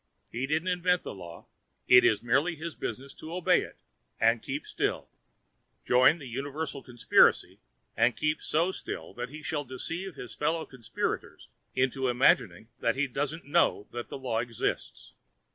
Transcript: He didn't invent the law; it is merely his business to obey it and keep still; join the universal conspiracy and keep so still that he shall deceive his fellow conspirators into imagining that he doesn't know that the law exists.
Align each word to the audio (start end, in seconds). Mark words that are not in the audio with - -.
He 0.31 0.47
didn't 0.47 0.67
invent 0.69 1.03
the 1.03 1.13
law; 1.13 1.45
it 1.87 2.03
is 2.03 2.23
merely 2.23 2.55
his 2.55 2.73
business 2.75 3.13
to 3.13 3.35
obey 3.35 3.61
it 3.61 3.77
and 4.19 4.41
keep 4.41 4.65
still; 4.65 5.09
join 5.85 6.17
the 6.17 6.25
universal 6.27 6.81
conspiracy 6.81 7.59
and 7.95 8.17
keep 8.17 8.41
so 8.41 8.71
still 8.71 9.13
that 9.13 9.29
he 9.29 9.43
shall 9.43 9.63
deceive 9.63 10.15
his 10.15 10.33
fellow 10.33 10.65
conspirators 10.65 11.49
into 11.75 12.07
imagining 12.09 12.69
that 12.79 12.95
he 12.95 13.05
doesn't 13.05 13.45
know 13.45 13.85
that 13.91 14.09
the 14.09 14.17
law 14.17 14.39
exists. 14.39 15.13